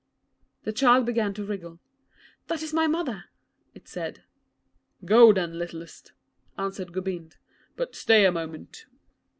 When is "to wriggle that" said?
1.35-2.63